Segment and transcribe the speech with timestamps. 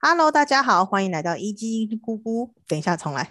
[0.00, 2.54] Hello，大家好，欢迎来到一鸡姑姑。
[2.68, 3.28] 等一下，重来。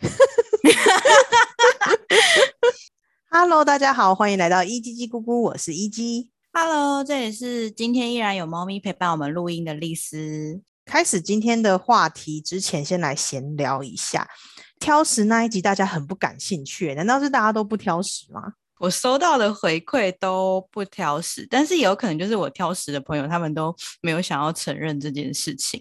[3.30, 6.30] Hello，大家好，欢迎来到一鸡鸡姑姑，我是一鸡。
[6.52, 10.62] Hello，这里是今天依然有猫咪陪伴我们录音的丽丝。
[10.84, 14.28] 开始今天的话题之前，先来闲聊一下。
[14.78, 18.42] 挑食那一集大家很不感兴趣，难道是大家都不挑食吗？
[18.80, 25.80] 我收到的回馈都不挑食，但是也有可能就是我挑食的朋友，他们都没有想要承认这件事情。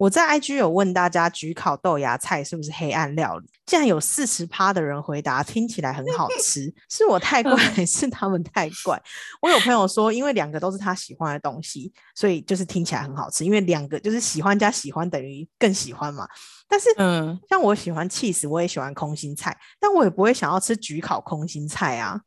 [0.00, 3.46] 我在 IG 有问大家，焗烤豆芽菜是不是黑暗料理？
[3.66, 6.72] 竟然有四十趴的人回答，听起来很好吃。
[6.88, 8.98] 是我太怪，还是他们太怪？
[9.42, 13.44] 我有朋友说，因为两个都是他喜欢的东西，所以就是听起来很好吃。
[13.44, 16.26] 因为两个就是喜欢加喜欢等于更喜欢嘛。
[16.66, 22.18] 但是，嗯，像我喜欢 cheese，我也喜欢空心菜，但我也不会想要吃焗烤空心菜啊。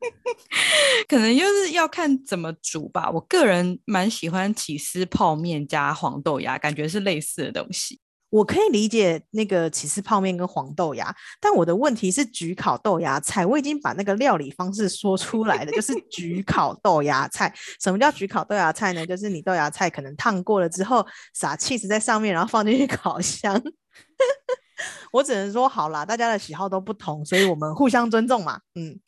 [1.08, 3.10] 可能就是要看怎么煮吧。
[3.10, 8.00] 我个人蛮喜欢起司泡面加黄豆芽，感觉是类似的东西。
[8.30, 13.46] 我可以理解那个起司泡面跟黄豆芽，但我的问题是焗烤豆芽菜。
[13.46, 17.50] 我已经把那个料理方式说出来了，就是焗烤豆芽菜。
[17.80, 19.06] 什么叫焗烤豆芽菜呢？
[19.06, 23.58] 就是你豆芽菜可能烫过了之后，撒起司在上面，然后放进去烤箱。
[25.10, 28.60] 我只能说好啦，大家的喜好都不同，所以我们互相尊重嘛。
[28.74, 29.00] 嗯。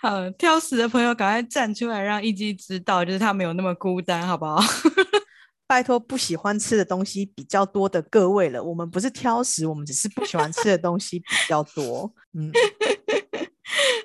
[0.00, 4.60] 好，挑食的朋友赶快站出来，让一基知道，就是他没有那么孤单，好不好？
[5.66, 12.12] 拜托，不喜欢吃的东西比较多的各位了，我们不是挑食，我们只是不喜欢吃的东西比较多。
[12.34, 12.52] 嗯。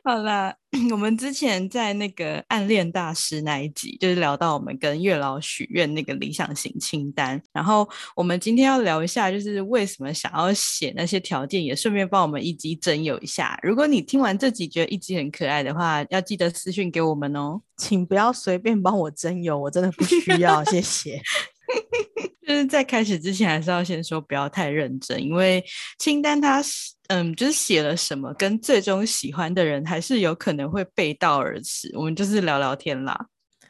[0.03, 0.51] 好啦，
[0.91, 7.39] 我们之前在那个暗恋大师那一集，就是聊到我们跟月老许愿那个理想型清单。
[7.53, 13.59] 然后我们今天要聊一下，就是为什么想要写那些条件，也顺便帮我们一集征友一下。
[13.61, 21.21] 如果你听完这集觉得一集很可爱的话，要记得私讯给我们哦，请不要随便帮我征友，我真的不需要，谢谢。
[22.47, 25.63] 就是在开始之前，还是要先说不要太认真，因为
[25.99, 31.91] 清单它是嗯，就是写了什么，跟最终喜欢的人还是有可能会背道而驰。
[31.95, 33.27] 我们就是聊聊天啦。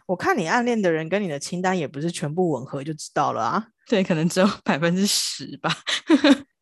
[0.08, 3.66] 我看你暗恋的人跟你的清单也不是全部吻合，就知道了啊。
[3.88, 5.72] 对，可能只有百分之十吧。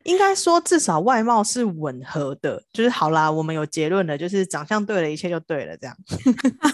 [0.04, 3.30] 应该说，至少外貌是吻合的，就是好啦。
[3.30, 5.76] 我们有结论了，就是长相对了，一切就对了。
[5.76, 5.96] 这样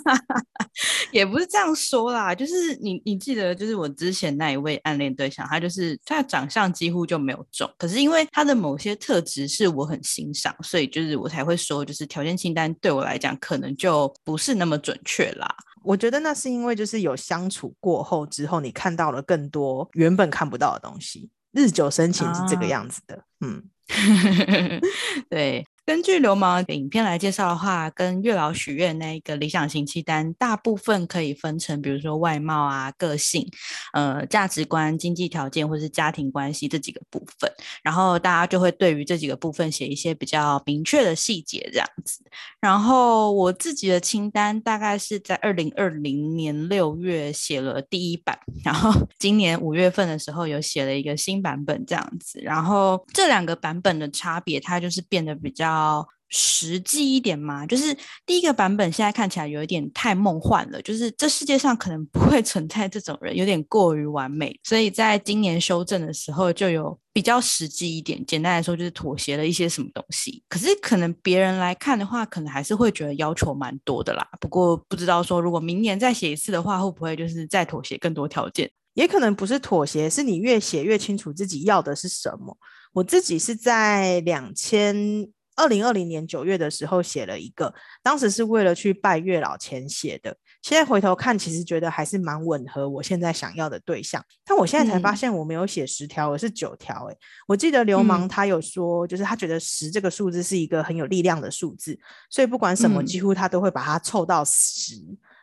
[1.11, 15.53] 也不是这样说啦，就是你你记得，就是我之前那一位暗恋对象，他就是他的长相几乎就没有中，可是因为他的某些特质是我很欣赏，所以就是我才会说，就是条件清单对我来讲可能就不是那么准确啦。
[15.83, 21.31] 我觉得那是因为就是有相处过后之后，你看到了更多原本看不到的东西。
[21.57, 23.65] 日久生情是这个样子的，嗯，
[25.31, 25.67] 对。
[25.87, 33.49] 根据流氓影片来介绍的话，跟月老许愿那一个理想型期单，大部分可以分成，比如说外貌啊、个性、
[33.93, 37.49] 呃、价值观、经济条件或是家庭关系这几个部分。
[37.85, 42.21] 然后大家就会对于这几个部分写一些比较明确的细节，这样子。
[42.61, 52.41] 然后我自己的清单大概是在二零二零年六月写了第一版，然后 今年五月份的时候有写了一个新版本，这样子。
[52.43, 55.76] 然后这两个版本的差别，它就是变得比较。
[55.77, 57.65] 要实际一点嘛？
[57.65, 64.59] 就是第一个版本现在看起来有一点太梦幻了，就是这世界上可能不会存在这种人，有点过于完美。
[64.65, 68.27] 所以在今年修正的时候，就有比较实际一点。
[68.27, 70.43] 简单来说，就是妥协了一些什么东西。
[70.49, 74.27] 可是可能别人来看的话，可能还是会觉得要求蛮多的啦。
[74.41, 78.69] 不过不知道说，如果明年再写一次的话，会不会就是再妥协更多条件？
[78.95, 82.59] 也可能不是妥协，是你越写越清楚自己要的是什么。
[82.93, 85.29] 我自己是在两千。
[85.57, 87.73] 二零二零年九月的时候写了一个，
[88.03, 90.37] 当时是为了去拜月老前写的。
[90.63, 94.23] 现在回头看，其实觉得还是蛮吻合我现在想要的对象。
[94.45, 97.07] 但我现在才发现，我没有写十条，而是九条。
[97.07, 97.17] 诶，
[97.49, 104.95] 我记得流氓他有说，就是他觉得十这个数字是一个很有力量的数字，所以不管什么，几乎他都会把它凑到十。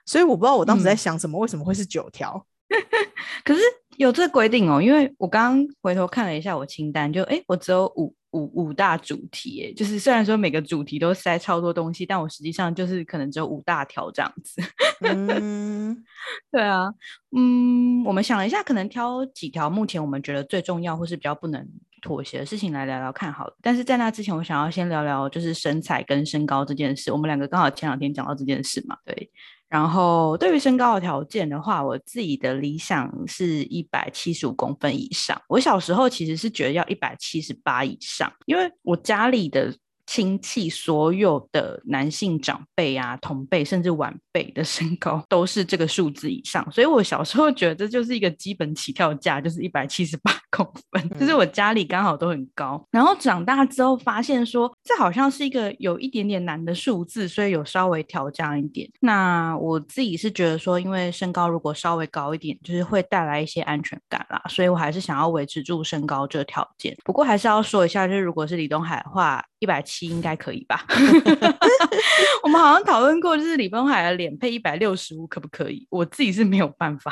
[0.05, 2.45] 所以我不知道我当时在想什么，为什么会是九条？
[3.45, 3.61] 可是
[3.97, 8.13] 有这规定哦，因为我刚刚回头看了一下我清单，就哎，我只有五。
[8.33, 14.61] 五五大主题，哎，就是虽然说每个主题都塞超多东西，但我实际上就是可能只有五大条这样子。
[15.01, 16.03] 嗯，
[16.51, 16.91] 对啊，
[17.35, 21.65] 嗯，我们想了一下，可能挑几条目前我们觉得最重要或是比较不能
[22.01, 23.55] 妥协的事情来聊聊看好了。
[23.61, 27.11] 但是在那之前，我想要先聊聊就是身材跟身高这件事。
[27.11, 29.31] 我们两个刚好前两天讲到这件事嘛，对。
[29.73, 35.41] 然后对于身高的条件的话，我自己的理想是一百七十五公分以上。
[35.47, 39.73] 我小时候其实是觉得要一百七十八以上，因为我家里的。
[40.05, 52.83] 亲戚所有的男性长辈啊、同辈甚至晚辈的身高都是这个数字以上，所以我小时候觉得这就是一个基本起跳价，就是一百七十八公分，就是我家里刚好都很高。
[52.91, 58.89] 然后长大之后发现说，这好像是一个有一点点难的数字，所以有稍微调降一点。
[58.99, 66.95] 那我自己是觉得说，因为身高如果稍微高一点，就是会带来一些安全感啦，所以我还是想要维持住身高这个条件。
[67.03, 70.85] 不过还是要说一下，就是如果是李东海的话，一百七应该可以吧？
[72.43, 75.87] 我们好像讨论过，就是李东海的脸配一百六十五可不可以？
[75.89, 77.09] 我自己是没有办法。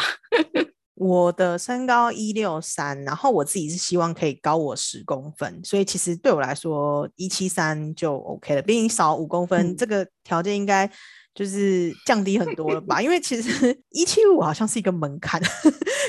[0.96, 10.92] 我的身高一六三，然后我自己是希望可以高我十公分，所以其实对我来说一七三就 OK 了，比你少五公分，这个条件应该
[11.34, 13.02] 就是降低很多了吧？
[13.02, 15.42] 因为其实 一七五好像是一个门槛，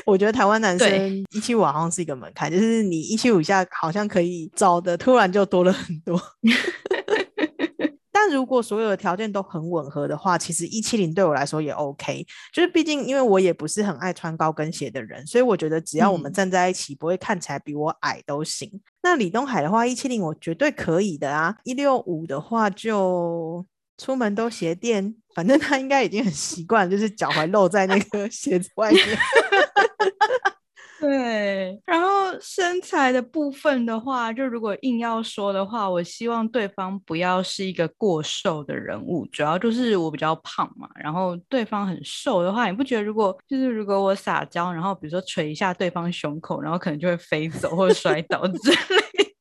[0.05, 6.21] 我觉得台湾男生一七五好像是一个门槛，就是你一七五以下好像可以找的突然就多了很多。
[8.15, 12.25] 但如果所有的条件都很吻合的话，其实一七零对我来说也 OK。
[12.53, 18.71] 就是毕竟，因为我也不是很爱穿高跟鞋的人，所以我觉得只要我们站在一起，不会看起来比我矮都行。
[19.03, 21.57] 那李东海的话，一七零我绝对可以的啊。
[21.65, 23.65] 一六五的话，就
[24.03, 29.01] 出门都鞋垫， 反正他应该已经很习惯，就是脚踝露在那个鞋子外面。
[31.01, 49.32] 对，然后身材的部分的话，就如果硬要说的话，我希望对方不要是一个过瘦的人物，主要就是我比较胖嘛，然后对方很瘦的话，你不觉得如果就是如果我撒娇，然后比如说捶一下对方胸口，然后可能就会飞走或摔倒之类。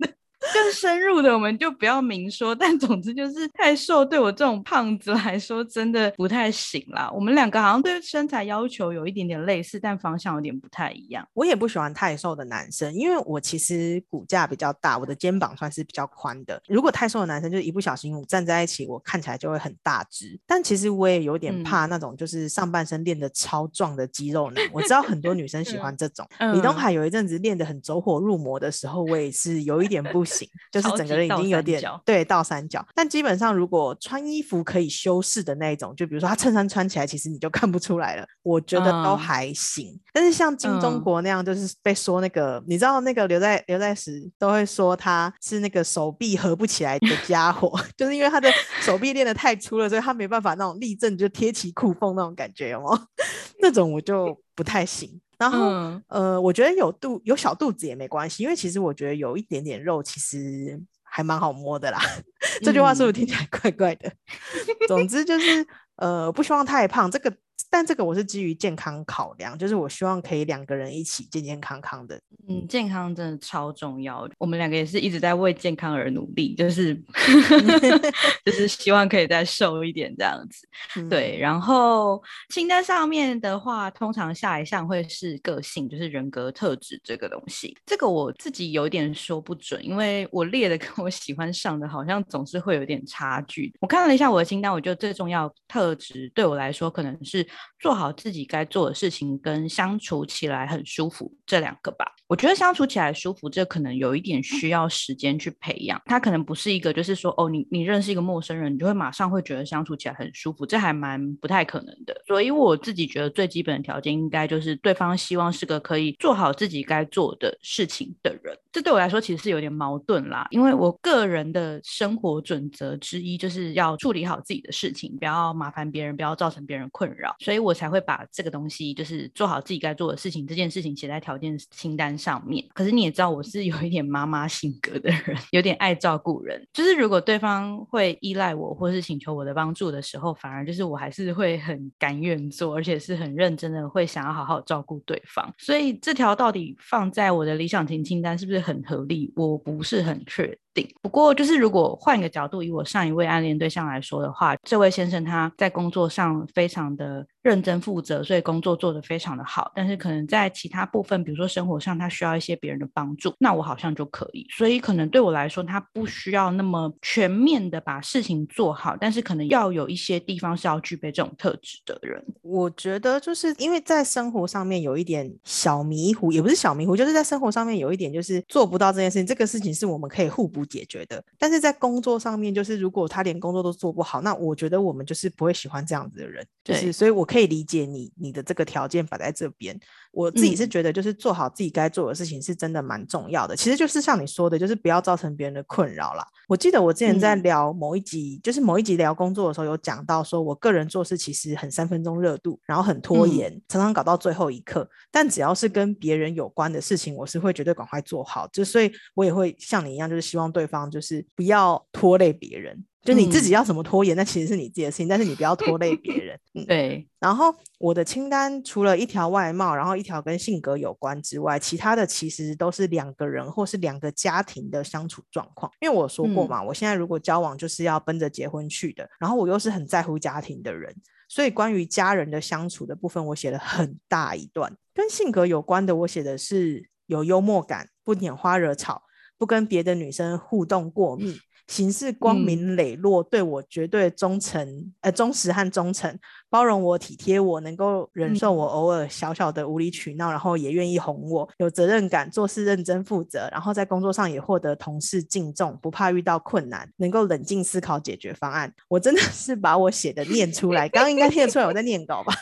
[0.54, 7.10] 更深入的我们就不要明说，但总之就是太瘦，对我这种胖子来说真的不太行啦。
[7.14, 11.28] 我们两个好像对身材要求有一点点类似，但方向有点不太一样。
[11.34, 16.62] 我也不喜欢太瘦的男生，因为我其实骨架比较大，我的肩膀算是比较宽的。
[16.68, 20.40] 如果太瘦的男生，就是一不小心我站在一起，我看起来就会很大只。
[20.46, 24.64] 但其实我也有点怕那种就是上半身练的超壮的肌肉男。
[24.74, 26.28] 我知道很多女生喜 欢这种。
[26.54, 30.41] 李东海有一阵子练得很走火入魔的时候，我也是有一点不行。
[30.72, 40.00] 就是整个人已经有点对倒三角，但基本上如果穿衣服可以修饰的那一种，就比如说他衬衫穿起来，其实你就看不出来了，我觉得都还行。
[40.14, 48.50] 但是像金钟国那样，就是被说那个，你知道那个刘在刘在石都会说他是那个手臂合不起来的家伙， 就是因为他的
[48.82, 53.08] 手臂练得太粗了，所以他没办法那种立正就贴起裤缝那种感觉，有吗？
[53.62, 55.20] 那种我就不太行。
[55.42, 62.00] 然后，呃，我觉得有肚有小肚子也没关系，因为其实我觉得有一点点肉，其实还蛮好摸的啦。
[62.62, 64.12] 这句话是不是听起来怪怪的？
[64.88, 65.66] 总之就是，
[65.96, 67.10] 呃，不希望太胖。
[67.10, 67.34] 这个。
[67.74, 72.22] 但这个我是基于健康考量，就是我希望可以两个人一起健健康康的。
[72.50, 74.28] 嗯，健康真的超重要。
[74.38, 76.94] 我们两个也是一直在为健康而努力，就是
[78.44, 80.68] 就是希望可以再瘦一点这样子。
[81.10, 87.78] 对，然后清单上面的话，通常下一项会是个性，就是人格特质这个东西。
[87.86, 93.74] 这个我自己有点说不准，因为我列的跟我喜欢上的好像总是会有点差距。
[93.80, 97.48] 我看了一下我的清单，我觉得最重要特质对我来说可能是。
[97.80, 102.06] 做好自己该做的事情，跟相处起来很舒服这两个吧。
[102.28, 106.02] 我觉得相处起来舒服，这可能有一点需要时间去培养。
[106.06, 112.16] 它可能不是一个，就是说，哦，你你认识一个陌生人，你就会马上会觉得相处起来很舒服，这还蛮不太可能的。
[112.26, 118.58] 所以我自己觉得最基本的条件，应该就是对方希望是个可以做好自己该做的事情的人。
[118.72, 127.36] 这对我来说其实是有点矛盾啦，因为我个人的生活准则之一就是要处理好自己的事情，不要麻烦别人，不要造成别人困扰。
[127.52, 132.66] 所以我才会把这个东西，就是做好自己该做的事情这件事情写在条件清单上面。
[132.74, 136.66] 可是你也知道，我是有一点妈妈性格的人， 有点爱照顾人。
[136.72, 145.54] 就是如果对方会依赖我，或是请求我的帮助的时候，反而就是我还是会很甘愿做，而且是很认真的，会想要好好照顾对方。
[145.58, 149.34] 所以这条到底放在我的理想型清单是不是很合理？
[149.36, 150.58] 我不是很确。
[150.74, 150.88] 定。
[151.02, 159.72] 不过，就是如果换一个角度，以我上一位暗恋对象来说的话，这位先生他在工作上非常的认真负责，所以工作做得非常的好。
[159.76, 164.46] 但是可能在其他部分，比如说生活上，他需要一些别人的帮助，那我好像就可以。
[164.50, 172.24] 所以可能对我来说，他不需要那么全面的把事情做好，但是可能要有一些地方是要具备这种特质的人。
[172.42, 179.26] 我觉得就是因为在生活上面有一点小迷糊，也不是小迷糊，就是在生活上面有一点就是做不到这件事情。
[179.26, 180.61] 这个事情是我们可以互补。
[180.66, 186.46] 解决的，但是在工作上面，就是如果他连工作都做不好，那我觉得我们就是不会喜欢这样子的人。
[186.64, 189.80] 就是，所以我可以理解你你的这个条件摆在这边。
[190.12, 193.56] 我自己是觉得，就是做好自己该做的事情是真的蛮重要的。
[193.56, 196.28] 其实就是像你说的，就是不要造成别人的困扰啦。
[196.48, 204.90] 我记得我之前在聊某一集，就是某一集聊工作的时候，有讲到说，我个人做事其实很三分钟热度，然后很拖延，常常搞到最后一刻。
[205.10, 208.48] 但只要是跟别人有关的事情，我是会绝对赶快做好。
[208.52, 212.84] 就所以，我也会像你一样，就是希望对方就是不要拖累别人。
[213.04, 216.40] 就你自己要怎么拖延，那其实是你自己的事情，但是你不要拖累别人。
[216.68, 217.08] 对。
[217.20, 225.72] 然后我的清单除了一条外貌，然后一条跟性格有关之外，其他的其实都是两个人或是两个家庭的相处状况。
[225.80, 230.96] 因为我说过嘛，我现在如果交往就是要奔着结婚去的，然后我又是很在乎家庭的人，
[231.28, 234.72] 所以关于家人的相处的部分，我写了很大一段。
[234.94, 239.02] 跟性格有关的，我写的是有幽默感，不拈花惹草，
[239.40, 241.40] 不跟别的女生互动过密。
[241.72, 246.14] 行事光明磊落，对我绝对忠诚，呃，忠实和忠诚，
[246.50, 258.74] 包容我，体贴我，能够忍受我偶尔小小的无理取闹，然后也愿意哄我，有责任感，做事认真负责，然后在工作上也获得同事敬重，不怕遇到困难，能够冷静思考解决方案。
[258.90, 262.34] 我真的 是把我写的念出来，刚刚应该听得出来我在念稿吧？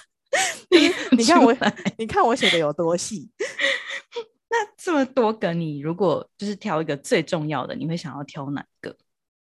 [1.16, 1.56] 你看我，
[2.00, 3.30] 你看我写的有多细。
[4.50, 8.96] 那这么多个，你如果就是挑一个最重要的，你会想要挑哪个？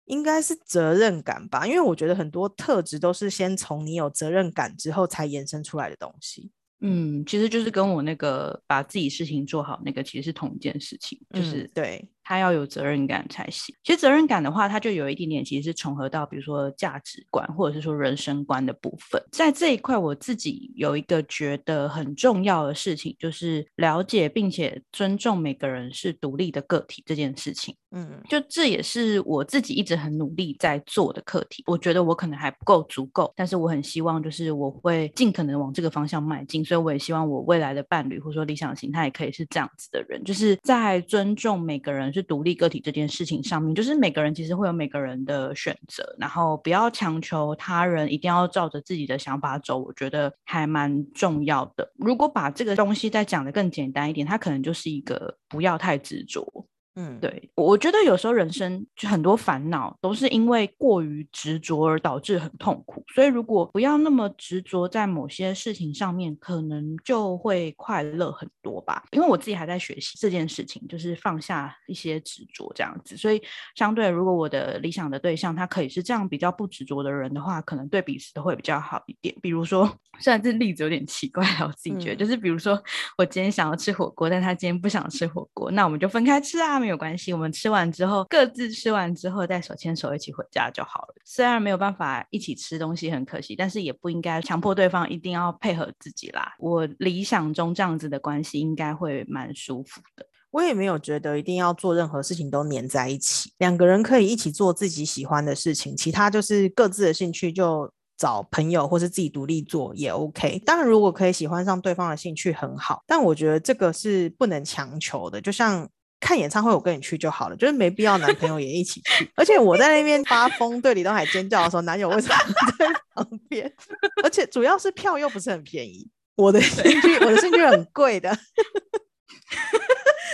[0.10, 6.52] 应该是责任感吧，因为我觉得很多特质都是先从你有责任感之后才延伸出来的东西。
[6.82, 12.04] 嗯，其实就是跟我那个把自己事情做好那个其实是同一件事情，就是对。
[12.30, 13.74] 他要有责任感才行。
[13.84, 19.20] 其实责任感的话，他就有一点点，其实是重合到，比如说价值观或者是说人生观的部分。
[19.32, 27.76] 在这一块，我自己有一个觉得很重要的事情，就是了解并且尊重每个人是独立的个体这件事情。
[27.92, 31.64] 嗯，就这也是我自己一直很努力在做的课题。
[31.66, 36.64] 我觉得我可能还不够足够，但是我很希望，就是我会尽可能往这个方向迈进。
[36.64, 42.14] 所以我也希望我未来的伴侣或者说理想型，他也可以是这样子的人，就是在尊重每个人。
[42.24, 51.92] 独立个体这件事情上面，就是每个人其实会有每个人的选择，然后不要强求他人一定要照着自己的想法走，我觉得还蛮重要的。
[51.98, 56.66] 如果把这个东西再讲得更简单一点，它可能就是一个不要太执着。
[57.02, 69.06] 嗯，对，我觉得有时候人生就很多烦恼都是因为过于执着而导致很痛苦，所以如果不要那么执着在某些事情上面，可能就会快乐很多吧。
[69.12, 73.42] 因为我自己还在学习这件事情，就是放下一些执着这样子，所以
[73.76, 79.34] 相对如果我的理想的对象他可以是这样比较不执着的人的话，可能对彼此都会比较好一点。
[79.42, 79.90] 比如说，
[80.20, 82.78] 虽然这例子有点奇怪，我自己觉得，就是比如说
[83.18, 86.89] 我今天想要吃火锅，但他今天不想吃火锅，那我们就分开吃啊。
[86.90, 91.14] 没有关系，我们吃完之后各自吃完之后再手牵手一起回家就好了。
[91.24, 96.56] 虽然没有办法一起吃东西很可惜，但是也不应该强迫对方一定要配合自己啦。
[96.58, 100.26] 我理想中这样子的关系应该会蛮舒服的。
[100.50, 110.58] 我也没有觉得一定要做任何事情都黏在一起，两个人可以一起做自己喜欢的事情，其他就是各自的兴趣就找朋友或是自己独立做也 OK。
[110.66, 115.88] 当然，如果可以喜欢上对方的兴趣很好，但我觉得这个是不能强求的，就像。
[116.20, 119.32] 看演唱会，我跟你去就好了，就是没必要男朋友也一起去。
[119.36, 122.36] 而且我在那边发疯，对李东海尖叫的时候，男友为什么
[122.78, 123.74] 在旁边？
[124.24, 128.38] 而且主要是票又不是很便宜，我的兴趣，我的兴趣很贵的。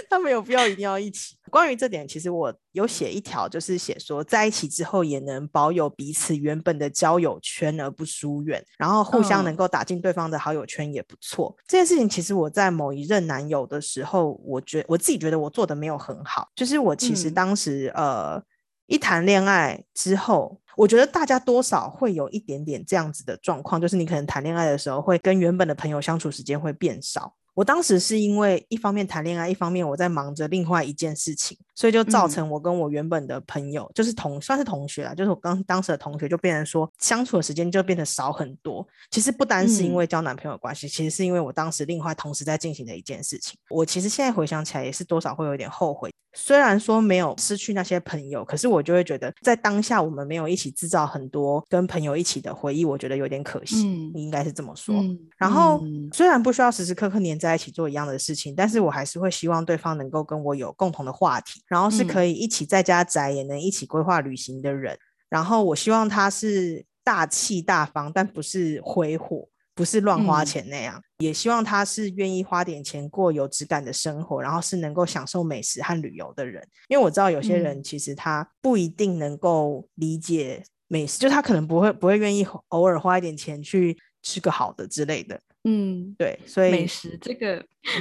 [0.10, 1.36] 他没有必要一定要一起。
[1.50, 11.56] 关于这点，其实我有写一条，就是写说在一起之后也能保有彼此原本的交友圈而不疏远，然后互相能够打进对方的好友圈也不错。
[11.68, 16.50] 这件事情其实我在某一任男友的时候，我觉我自己觉得我做的没有很好。
[16.56, 18.42] 就是我其实当时呃
[18.88, 27.34] 一谈恋爱之后，我觉得大家多少会有一点点这样子的状况，就是你可能谈恋爱的时候会跟原本的朋友相处时间会变少。
[27.56, 38.88] 我当时是因为一方面谈恋爱，一方面我在忙着另外一件事情，所以就造成我跟我原本的朋友，就是同算是同学啦，就是我刚当时的同学，就变成说相处的时间就变得少很多。
[39.12, 43.60] 其实不单是因为交男朋友关系，其实是因为我当时另外同时在进行的一件事情。
[43.70, 46.10] 我其实现在回想起来，也是多少会有点后悔。
[46.38, 53.90] 虽然说没有失去那些朋友，可是我就会觉得在当下我们没有一起制造很多跟朋友一起的回忆，我觉得有点可惜。
[54.16, 54.94] 应该是这么说。
[55.38, 64.98] 然后虽然不需要时时刻刻黏在一起做一样的事情，但是我还是会希望对方能够跟我有共同的话题，然后是可以一起在家宅也能一起规划旅行的人。
[65.30, 69.48] 然后我希望他是大气大方，但不是挥霍。
[69.78, 76.66] 不是乱花钱那样，也希望他是愿意花点钱过有质感的生活，然后是能够享受美食和旅游的人。
[76.88, 85.38] 因为我知道有些人其实他不一定能够理解美食，就他可能不会不会愿意偶尔花一点钱去吃个好的之类的。
[85.66, 87.58] 嗯，对，所以美食这个，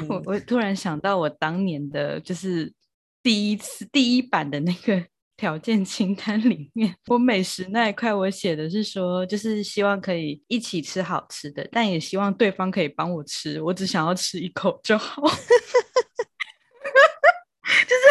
[0.09, 2.73] 我嗯我突然想到我当年的就是
[3.25, 5.03] 第一次第一版的那个
[5.37, 15.21] 条件清单里面，我美食那一块我写的是说，就是希望可以一起吃好吃的，但也希望对方可以帮我吃，我只想要吃一口就好。
[15.23, 15.29] 就
[17.97, 18.05] 是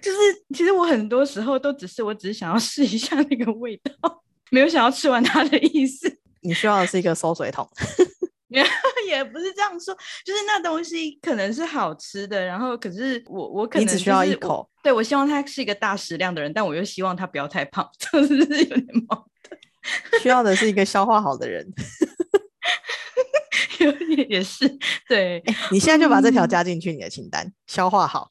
[0.00, 0.18] 就是，
[0.54, 4.22] 其实我很多时候都只是我只是想要试一下那个味道，
[4.52, 6.20] 没有想要吃完它的意思。
[6.42, 7.68] 你需要的是一个收水桶。
[9.08, 9.94] 也不是这样说，
[10.24, 19.58] 就是那东西可能是好吃的，然后可是我我可能你只需要一口，对我希望他是一个大食量的人，但我又希望他不要太胖， 就是有点矛盾
[20.22, 21.66] 需要的是一个消化好的人。
[21.74, 21.86] 盾，
[23.80, 24.68] 有点也是
[25.08, 28.30] 对，你现在就把这条嗯加进去你的清单，消化好。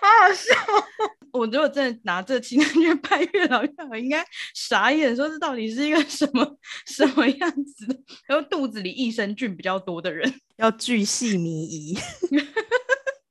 [0.00, 0.84] 好好笑哦。
[1.32, 7.98] 我如果真的拿这清单去拍月老，月老应该傻眼，说这到底是一个什么什么样子的？
[8.26, 10.32] 然后肚子里益生菌比较多的人。
[10.56, 11.98] 要巨细靡遗。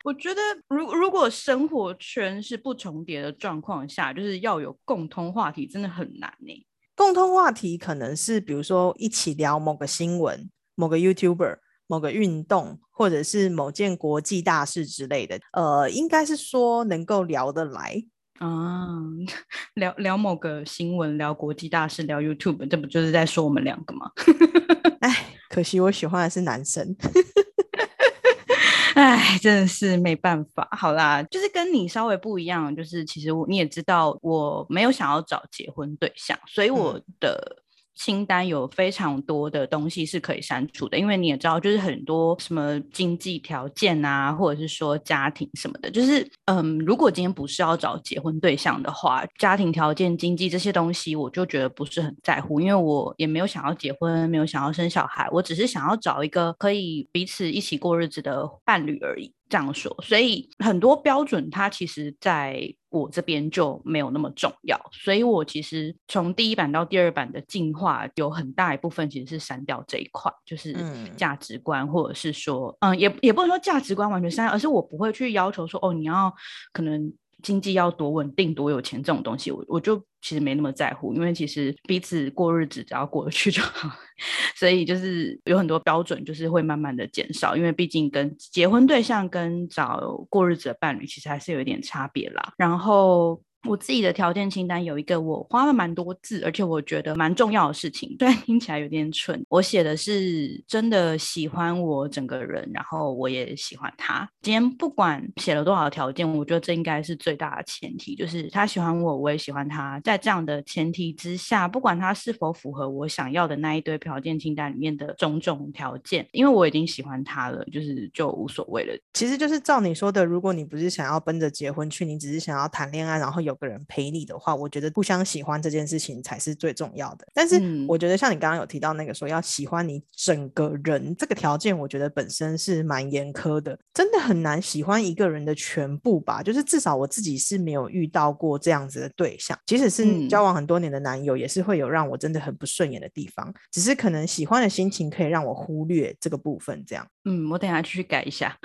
[0.03, 15.39] 我觉得如，如果生活圈是不重叠的状况下，就是要有共通话题，真的很难呢、共通话题可能是比如说一起聊某个新闻、某个 YouTuber、某个运动，或者是某件国际大事之类的。
[15.53, 18.03] 呃，应该是说能够聊得来。
[18.39, 18.87] 啊，
[19.73, 24.11] 聊聊某个新闻，聊国际大事，聊 YouTube，这不就是在说我们两个吗？
[25.01, 26.95] 哎，可惜我喜欢的是男生。
[28.93, 30.67] 哎，真的是没办法。
[30.71, 37.57] 好啦，就是跟你稍微不一样，就是其实我你也知道，我没有想要找结婚对象，所以我嗯的
[37.97, 40.97] 清单有非常多的东西是可以删除的。
[40.97, 59.33] 因为你也知道，就是很多什么经济条件啊，或者是说家庭什么的，就是嗯，如果今天不是要找结婚对象的话，家庭条件、经济这些东西，我就觉得不是很在乎，因为我也没有想要结婚，没有想要生小孩，我只是想要找一个可以彼此一起过日子的伴侣而已。
[59.49, 71.07] 这样说，所以很多标准它其实在我这边就没有那么重要，所以我其实从第一版到第二版的进化有很大一部分其实是删掉这一块，就是嗯。
[71.17, 76.31] 价值观，或者是说，嗯，也也不能说价值观完全删，而是我不会去要求说，哦，你要
[76.71, 77.11] 可能
[77.43, 83.89] 经济要多稳定、多有钱这种东西，我我就其实没那么在乎，因为其实彼此过日子只要过得去就好。
[84.55, 92.53] 所以就是有很多标准，就是会慢慢的减少，因为毕竟跟结婚对象跟找过日子的伴侣其实还是有一点差别啦。
[92.57, 93.41] 然后。
[93.67, 104.29] 我自己的条件清单有一个我花了蛮多字，而且我觉得蛮重要的事情， 虽然听起来有点蠢，我写的是真的喜欢我整个人，然后我也喜欢他。
[104.41, 109.99] 今天不管写了多少条件，我觉得这应该是最大的前提，就是他喜欢我，我也喜欢他。
[110.01, 118.97] 在这样的前提之下，不管他是否符合我想要的那一堆条件清单里面的种种条件，因为我已经喜欢他了，就是就无所谓了。
[119.13, 127.27] 其实就是照你说的，如果你不是想要奔着结婚去，你只是想要谈恋爱，然后有个人陪你的话，我觉得互相喜欢这件事情才是最重要的。
[127.33, 136.41] 但是嗯我觉得像你刚刚有提到那个说要喜欢你整个人这个条件，我觉得本身是蛮严苛的，真的很难喜欢一个人的全部吧。
[136.41, 143.53] 就是至少我自己是没有遇到过这样子的对象，即使是嗯交往很多年的男友，也是会有让我真的很不顺眼的地方。
[143.71, 147.07] 只是可能喜欢的心情可以让我忽略这个部分，这样。
[147.25, 148.57] 嗯，我等一下去改一下。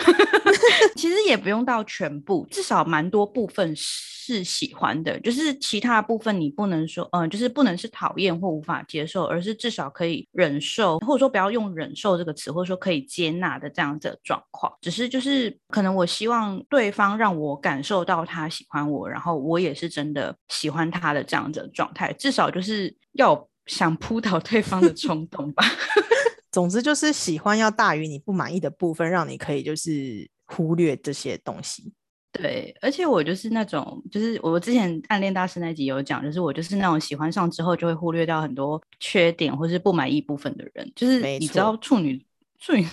[0.96, 14.72] 其实也不用到全部，至少蛮多部分是喜欢的，就是其他部分你不能说，嗯、就是不能是讨厌或无法接受，而是至少可以忍受，或者说不要用忍受这个词，或者说可以接纳的这样子的状况。
[14.81, 25.64] 只是就是可能我希望对方让我感受到他喜欢我，然后我也是真的喜欢他的这样子的状态，至少就是要想扑倒对方的冲动吧。
[26.53, 31.93] 总之就是喜欢要大于你不满意的部分，让你可以就是忽略这些东西。
[32.33, 42.25] 对，而且我就是那种，就是我之前暗恋大师那集有讲，就是我就是那种喜欢上之后就会忽略掉很多缺点或是不满意部分的人，就是你知道处女
[42.59, 42.87] 处女，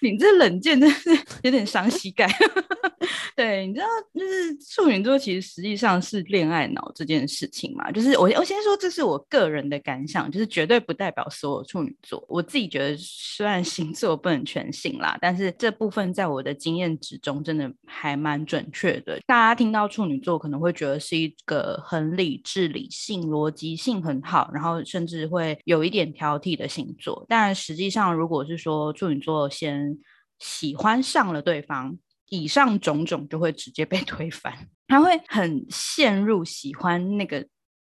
[0.00, 1.10] 你这冷箭真是
[1.42, 2.28] 有点伤膝盖。
[3.36, 12.22] 对，你知道，就是处女座其实实际上是恋爱脑这件事情嘛，就是我我先说这是我个人的感想，就是绝对不代表所有处女座。
[12.28, 19.18] 我自己觉得，虽然星座不能全信啦，但是这部分在我的经验之中真的还蛮准确的。
[19.26, 27.24] 大家听到处女座可能会觉得是一个很理智、理性、逻辑性很好，然后甚至会有一点挑剔的星座。
[27.28, 29.89] 但实际上，如果是说处女座先
[30.40, 31.96] 喜欢上了对方，
[32.28, 34.52] 以上种种就会直接被推翻，
[34.88, 37.46] 他会很陷入喜欢那个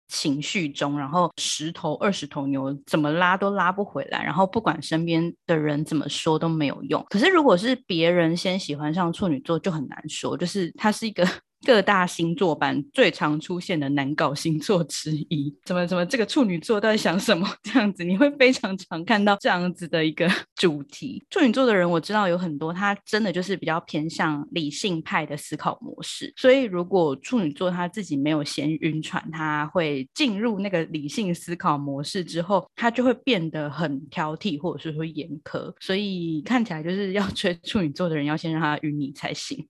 [0.09, 7.05] 情绪中，然后十头二十头牛怎么拉都拉不回来，然后不管身边的人怎么说都没有用。
[7.11, 11.27] 可是如果是别人先喜欢上处女座，就很难说，就是他是一个。
[11.65, 17.49] 各大星座版最常出现的难搞星座之一，怎么怎么这个处女座在想什么？
[17.63, 21.25] 这样子你会非常常看到这样子的一个 主题。
[21.31, 26.33] 处女座的人我知道有很多，他真的就是比较偏向理性派的思考模式。
[26.37, 35.73] 所以如果处女座他自己没有先晕船，他会进入那个理性思考模式之后，他就会变得很挑剔或者是说严苛。
[35.81, 39.65] 所以看起来就是要 追处女座的人，要先让他晕你才行。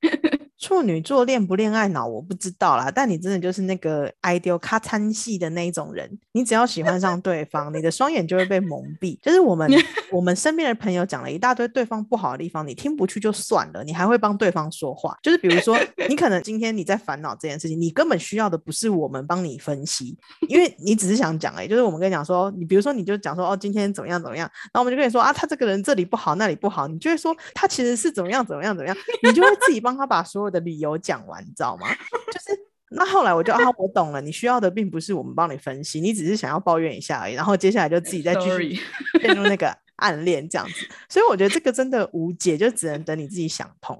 [0.62, 6.08] 处女座恋不恋爱脑我不知道啦，但你真的就是那个爱丢咔餐系的那一种人。
[6.30, 9.18] 你只要喜欢上对方，你的双眼就会被蒙蔽。
[9.20, 9.68] 就是我们
[10.12, 15.18] 我们身边的朋友讲了一大堆对方不好的地方，你听不去就算了，你还会帮对方说话。
[15.20, 15.76] 就是比如说，
[16.08, 20.16] 你可能今天你在烦恼这件事情，你根本需要的不是我们帮你分析，
[20.48, 30.51] 因为你只是想讲哎，就是我们跟你讲说，你比如说你就讲说哦，今天怎么样怎么样，然后我们就跟你说啊，他这个人这里不好那里不好，你就会说他其实是怎么样怎么样怎么样，你就会自己帮他把所有。
[30.52, 31.88] 的理由讲完，你知道吗？
[32.30, 32.56] 就是
[32.94, 37.34] 那后来我就啊，我懂了，你需要的并不是我们帮你分析，你只是想要抱怨一下而已。
[37.34, 38.78] 然后接下来就自己再继续
[39.22, 40.86] 陷入那个暗恋这样子。
[41.08, 43.98] 所以我觉得这个真的无解，就只能等你自己想通。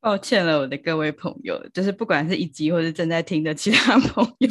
[0.00, 4.48] 抱歉了，我的各位朋友，就是不管是一集或是正在听的其他朋友，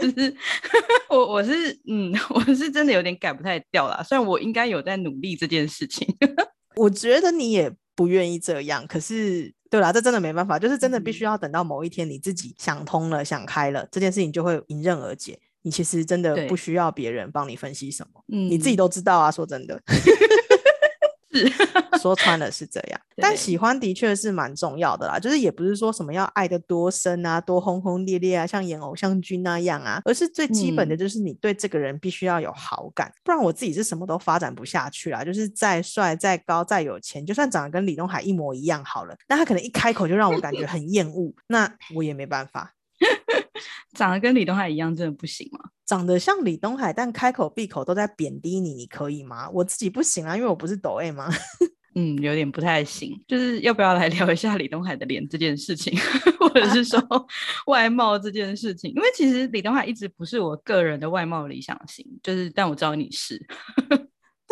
[0.00, 0.32] 就是
[1.10, 4.04] 我我是嗯，我是真的有点改不太掉了。
[4.04, 6.06] 虽然我应该有在努力这件事情，
[6.76, 9.52] 我觉得你也不愿意这样，可是。
[9.70, 15.38] 对啦，这真的没办法，就是真的必须要等到某一天你自己想通了、想开了，这件事情就会迎刃而解。
[15.62, 19.30] 你其实真的不需要别人帮你分析什么，你自己都知道啊。
[19.30, 19.80] 说真的。
[21.32, 21.48] 是
[22.00, 25.18] 说穿了是这样，但喜欢的确是蛮重要的啦。
[25.18, 35.22] 就是也不是说什么要爱的多深啊，多轰轰烈烈啊，像演偶像剧那样啊，而是最基本的就是你对这个人必须要有好感，不然我自己是什么都发展不下去啦。
[35.24, 42.74] 就是再帅、再高、再有钱，就算长得跟李东海一模一样好了，那他可能一开口就让我感觉很厌恶，那我也没办法。
[43.94, 45.60] 长得跟李东海一样，真的不行吗？
[45.86, 49.50] 长得像李东海，但开口闭口都在贬低你，你可以吗？
[49.50, 51.28] 我自己不行啊，因为我不是抖 A 吗？
[51.96, 53.20] 嗯，有点不太行。
[53.26, 55.92] 就是要不要来聊一下李东海的脸这件事情，
[56.38, 57.00] 或者是说
[57.66, 58.92] 外貌这件事情？
[58.94, 63.44] 因为其实李东海一直不是我个人的外貌理想型，就是但我知道你是。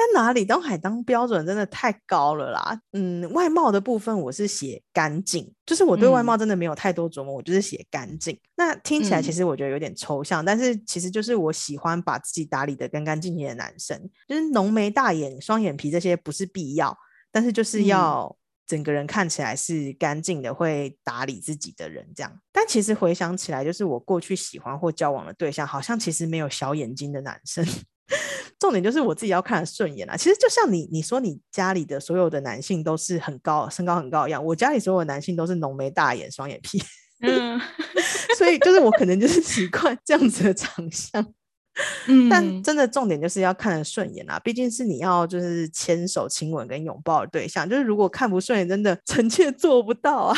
[0.01, 2.81] 但拿李东海当标准真的太高了啦。
[2.93, 8.39] 嗯，外貌的部分我是写干净，就是我对外貌真的没有太多琢磨，我就是写干净。
[8.55, 16.97] 那听起来其实我觉得有点抽象，但是其实就是我喜欢把自己打理的干干净净的男生，就是浓眉大眼、双眼皮这些不是必要，
[17.33, 18.37] 但是就是要
[18.69, 22.33] 整个人看起来是干净的，会打理自己的人这样。
[22.53, 27.67] 但其实回想起来，就是我过去喜欢或交往的对象，好像其实没有小眼睛的男生。
[28.59, 30.17] 重点就是我自己要看顺眼啊。
[30.17, 36.83] 其实就像你你说你家里的所有的男性都是很高身高很高一样，我家里所有的男性都是浓眉大眼双眼皮，
[37.21, 37.61] 嗯，
[38.37, 41.23] 所以就是我可能就是习惯这样子的长相，
[42.09, 50.37] 嗯，但真的重点就是要看得顺眼啊，毕竟是你要就是牵手亲吻跟拥抱的对象，就是如果看不顺眼，真的臣妾做不到啊。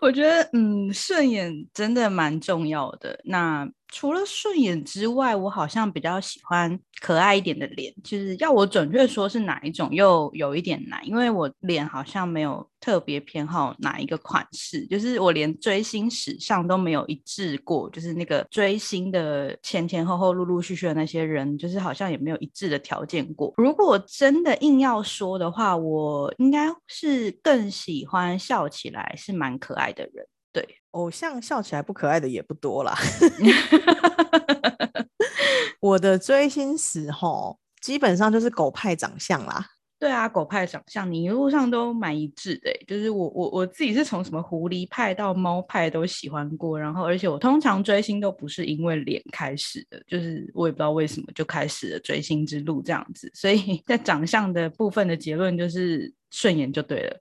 [0.00, 3.18] 我觉得嗯，顺眼真的蛮重要的。
[3.24, 7.92] 那除了顺眼之外，我好像比较喜欢可爱一点的脸。
[8.04, 14.86] 就是要我准确说是哪一种，又有一点难，因为我脸好像没有特别偏好哪一个款式。
[14.86, 23.54] 就是我连追星史上都没有一致过，就是那个追星的前前后后、陆陆续续的那些人，就是好像也没有一致的条件过。
[23.56, 30.26] 如果真的硬要说的话，我应该是更喜欢笑起来是蛮可爱的人。
[30.92, 30.92] 对。
[30.92, 32.96] 偶像笑起来不可爱的也不多啦。
[35.80, 39.64] 我的追星史吼，基本上就是狗派长相啦。
[40.00, 42.70] 对啊，狗派长相，你一路上都蛮一致的。
[42.86, 53.30] 就是我我我自己是从什么狐狸派到猫派都喜欢过，然后而且我通常追星都不是因为脸开始的，就是我也不知道为什么就开始了追星之路这样子。
[53.34, 57.20] 所以 在长相的部分的结论就是顺眼就对了。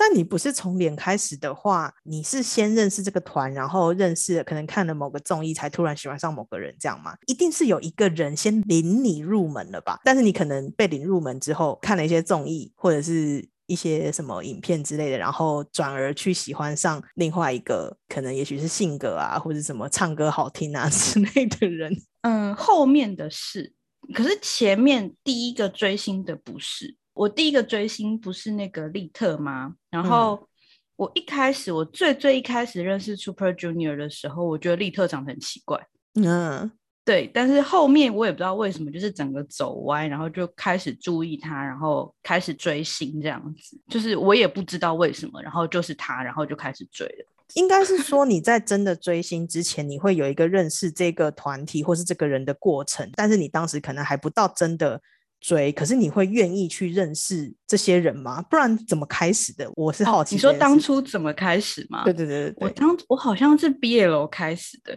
[0.00, 7.14] 但你不是从脸开始的话，你是先认识这个团，然后认识可能看了某个综艺，才突然喜欢上某个人，这样吗？
[7.26, 10.00] 一定是有一个人先领你入门了吧？
[10.02, 21.94] 但是你可能被领入门之后，看了一些综艺或者是一些什么影片之类的，然后转而去喜欢上另外一个，可能也许是性格啊，或者什么唱歌好听啊 之类的人。
[22.22, 23.74] 嗯，后面的事，
[24.14, 26.96] 可是前面第一个追星的不是。
[27.12, 29.74] 我第一个追星不是那个利特吗？
[29.90, 30.48] 然后
[30.96, 35.78] 我一开始，我最最一开始认识 Super Junior 的时候，我觉得利特长得很奇怪。
[36.14, 36.70] 嗯，
[37.04, 43.78] 对，但是后面我也不知道为什么，就是整个走歪，然后就开始注意他，然后开始追星这样子。
[43.88, 47.26] 就是我也不知道为什么，然后就是他，然后就开始追了。
[47.54, 55.00] 应该是说你在真的追星之前，你会有一个认识这个团体或是这个人的过程，但是你当时可能还不到真的
[55.40, 58.42] 追，可是你会愿意去认识这些人吗？
[58.42, 59.70] 不然怎么开始的？
[59.74, 60.34] 我是好奇。
[60.34, 62.04] 你说当初怎么开始吗？
[62.04, 64.96] 对对对对，我当我好像是毕业楼开始的，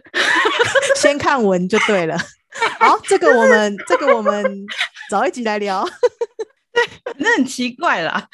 [0.96, 2.16] 先看文就对了。
[2.78, 4.66] 好，这个我们这个我们
[5.10, 5.84] 早一集来聊。
[6.72, 6.84] 对，
[7.18, 8.28] 那很奇怪啦。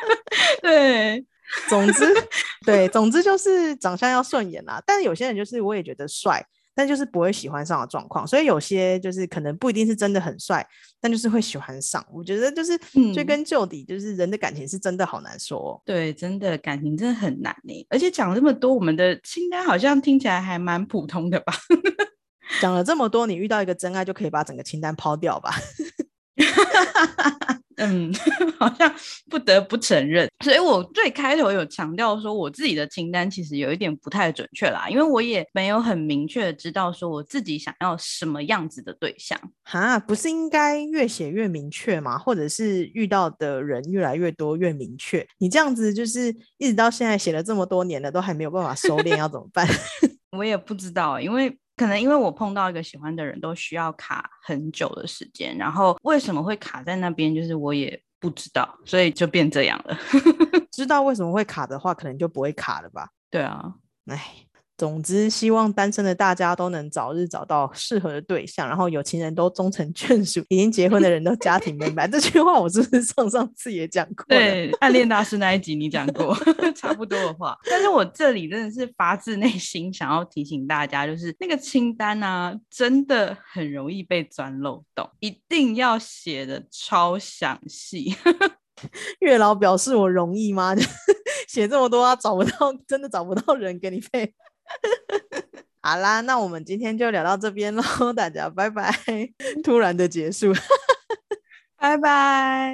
[0.60, 1.24] 对。
[1.68, 2.06] 总之，
[2.64, 4.82] 对，总之就是长相要顺眼啦。
[4.86, 6.42] 但是有些人就是我也觉得帅，
[6.74, 8.26] 但就是不会喜欢上的状况。
[8.26, 10.66] 所以有些就是可能不一定是真的很帅，
[11.00, 12.04] 但就是会喜欢上。
[12.12, 12.78] 我觉得就是
[13.12, 15.80] 追根究底，就是人的感情是真的好难说。
[15.84, 17.86] 对，真的感情真的很难呢。
[17.90, 21.52] 而且讲这么多，我们的清单好像听起来还蛮普通的吧？
[22.60, 25.54] 讲了这么多，你遇到一个真爱就可以把整个清单抛掉吧？
[27.76, 28.12] 嗯，
[28.58, 28.92] 好像
[29.30, 39.38] 不得不承认，所以我最开头有强调说，我自己的清单其实有一点不太准确啦，因为我也没有很明确的知道说我自己想要什么样子的对象。
[39.64, 42.18] 哈，不是应该越写越明确吗？
[42.18, 45.26] 或者是遇到的人越来越多越明确？
[45.38, 49.66] 你这样子就是一直到现在写了这么多年了，都还没有办法收敛，要怎么办？
[50.36, 51.58] 我也不知道，因为。
[51.76, 59.98] 可能因为我碰到一个喜欢的人都需要卡很久的时间，然后为什么会卡在那边，就是我也不知道，所以就变这样了。
[60.70, 63.08] 知道为什么会卡的话，可能就不会卡了吧？
[63.30, 63.74] 对啊，
[64.06, 64.46] 哎。
[64.82, 72.10] 总之，希望单身的大家都能早日找到适合的对象，然后有情人都终成眷属，已经结婚的人都家庭美满。
[72.10, 74.24] 这句话我是不是上上次也讲过？
[74.26, 76.36] 对，暗恋大师那一集你讲过
[76.74, 77.56] 差不多的话。
[77.70, 88.16] 但是我这里真的是发自内心想要提醒大家，就是那个清单啊，真的很容易被钻漏洞，一定要写的超详细。
[89.20, 90.74] 月老表示我容易吗？
[91.46, 94.34] 写这么多，找不到，真的找不到人给你配。
[95.82, 97.82] 好啦，那我们今天就聊到这边喽，
[98.14, 98.92] 大家拜拜。
[99.64, 100.52] 突然的结束，
[101.76, 102.70] 拜拜。